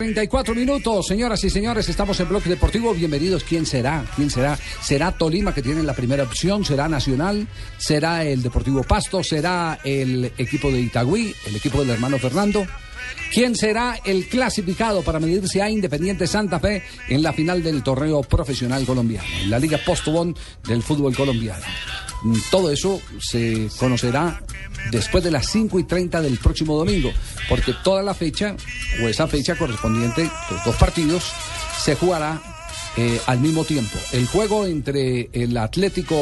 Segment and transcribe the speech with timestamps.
[0.00, 2.94] 34 minutos, señoras y señores, estamos en Bloque Deportivo.
[2.94, 3.42] Bienvenidos.
[3.42, 4.04] ¿Quién será?
[4.14, 4.56] ¿Quién será?
[4.80, 6.64] ¿Será Tolima que tiene la primera opción?
[6.64, 7.48] ¿Será Nacional?
[7.78, 9.24] ¿Será el Deportivo Pasto?
[9.24, 11.34] ¿Será el equipo de Itagüí?
[11.46, 12.64] ¿El equipo del hermano Fernando?
[13.32, 18.20] ¿Quién será el clasificado para medirse a Independiente Santa Fe en la final del torneo
[18.22, 20.36] profesional colombiano, en la Liga Postobón
[20.68, 21.64] del fútbol colombiano?
[22.50, 24.42] Todo eso se conocerá
[24.90, 27.12] después de las 5 y 30 del próximo domingo,
[27.48, 28.56] porque toda la fecha,
[29.02, 31.32] o esa fecha correspondiente, los dos partidos,
[31.80, 32.40] se jugará
[32.96, 33.96] eh, al mismo tiempo.
[34.12, 36.16] El juego entre el Atlético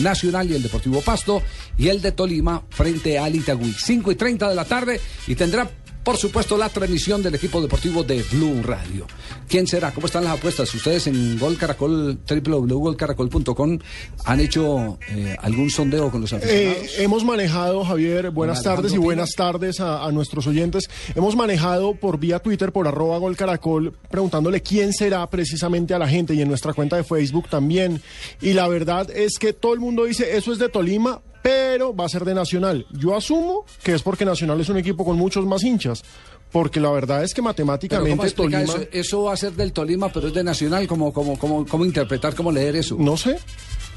[0.00, 1.42] Nacional y el Deportivo Pasto
[1.76, 3.74] y el de Tolima frente al Itagüí.
[3.74, 5.70] 5 y 30 de la tarde y tendrá
[6.08, 9.06] por supuesto, la transmisión del equipo deportivo de Blue Radio.
[9.46, 9.92] ¿Quién será?
[9.92, 10.74] ¿Cómo están las apuestas?
[10.74, 13.78] Ustedes en Gol Caracol, www.golcaracol.com,
[14.24, 16.82] han hecho eh, algún sondeo con los aficionados.
[16.82, 20.88] Eh, hemos manejado, Javier, buenas tardes y buenas tardes a, nuestros oyentes.
[21.14, 26.08] Hemos manejado por vía Twitter, por arroba Gol Caracol, preguntándole quién será precisamente a la
[26.08, 28.00] gente y en nuestra cuenta de Facebook también.
[28.40, 32.04] Y la verdad es que todo el mundo dice, eso es de Tolima, pero va
[32.04, 32.86] a ser de Nacional.
[32.90, 36.04] Yo asumo que es porque Nacional es un equipo con muchos más hinchas.
[36.52, 38.74] Porque la verdad es que matemáticamente Tolima...
[38.90, 39.24] Eso?
[39.24, 40.86] va a ser del Tolima, pero es de Nacional.
[40.86, 42.96] ¿Cómo, cómo, cómo, cómo interpretar, cómo leer eso?
[42.98, 43.38] No sé.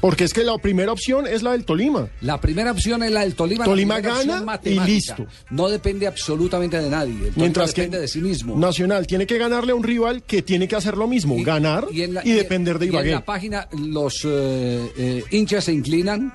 [0.00, 2.08] Porque es que la primera opción es la del Tolima.
[2.22, 3.64] La primera opción es la del Tolima.
[3.64, 5.26] Tolima gana y listo.
[5.50, 7.32] No depende absolutamente de nadie.
[7.36, 8.56] Mientras depende de sí mismo.
[8.56, 12.32] Nacional tiene que ganarle a un rival que tiene que hacer lo mismo, ganar y,
[12.32, 13.10] depender de Ibagué.
[13.10, 16.32] en la página los eh, eh, hinchas se inclinan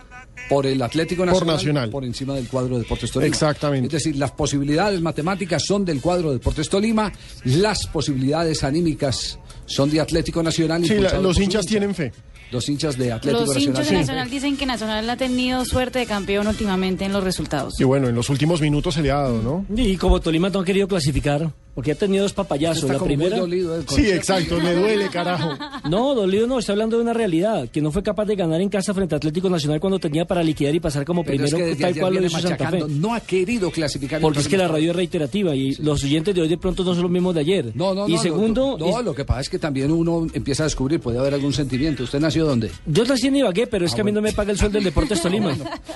[0.49, 3.27] por el Atlético Nacional, por encima del cuadro de Deportes Tolima.
[3.27, 3.87] Exactamente.
[3.87, 7.11] Es decir, las posibilidades matemáticas son del cuadro de Deportes Tolima,
[7.43, 10.85] las posibilidades anímicas son de Atlético Nacional.
[10.85, 12.11] Sí, los hinchas tienen fe.
[12.49, 16.05] Los hinchas de Atlético Los hinchas de Nacional dicen que Nacional ha tenido suerte de
[16.05, 17.79] campeón últimamente en los resultados.
[17.79, 19.65] Y bueno, en los últimos minutos se le ha dado, ¿no?
[19.75, 22.89] Y como Tolima no ha querido clasificar, porque ha tenido dos papayazos.
[22.89, 23.37] La primera.
[23.37, 25.51] Dolido, sí, exacto, me duele, carajo.
[25.87, 28.69] No, dolido no, está hablando de una realidad, que no fue capaz de ganar en
[28.69, 32.15] casa frente a Atlético Nacional cuando tenía para liquidar y pasar como primero, tal cual
[32.15, 32.83] lo hizo Santa Fe.
[32.89, 34.19] No ha querido clasificar.
[34.21, 36.95] Porque es que la radio es reiterativa y los oyentes de hoy de pronto no
[36.95, 37.71] son los mismos de ayer.
[37.75, 38.75] No, no, y segundo.
[38.79, 42.05] No, lo que pasa es que también uno empieza a descubrir, puede haber algún sentimiento.
[42.05, 42.71] ¿Usted nació dónde?
[42.87, 44.85] Yo nací en Ibagué, pero es que a mí no me paga el sueldo del
[44.85, 45.55] Deportes Tolima.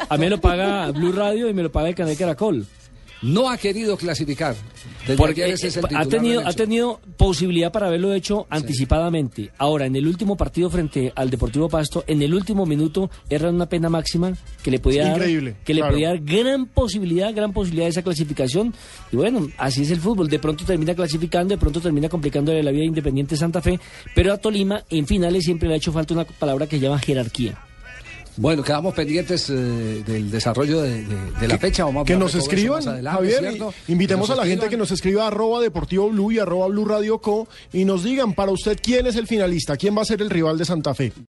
[0.10, 2.68] A mí me lo paga Blue Radio y me lo paga el canal Caracol
[3.22, 4.56] no ha querido clasificar.
[5.18, 5.56] Porque eh,
[5.96, 9.52] ha, tenido, ha tenido posibilidad para haberlo hecho anticipadamente.
[9.58, 13.68] Ahora, en el último partido frente al Deportivo Pasto, en el último minuto, era una
[13.68, 14.34] pena máxima
[14.64, 15.22] que le podía dar,
[15.64, 18.74] que le podía dar gran posibilidad, gran posibilidad de esa clasificación.
[19.12, 20.30] Y bueno, así es el fútbol.
[20.30, 23.80] De pronto termina clasificando, de pronto termina complicándole la vida Independiente Santa Fe.
[24.14, 27.00] Pero a Tolima, en finales, siempre le ha hecho falta una palabra que se llama
[27.00, 27.58] jerarquía.
[28.42, 31.06] Bueno, quedamos pendientes eh, del desarrollo de,
[31.48, 31.86] la fecha.
[31.86, 33.56] Vamos que nos escriban, Javier,
[33.88, 37.48] invitemos a la gente que nos escriba arroba Deportivo Blue y arroba Blue Radio Co
[37.72, 40.58] y nos digan para usted quién es el finalista, quién va a ser el rival
[40.58, 41.14] de Santa Fe.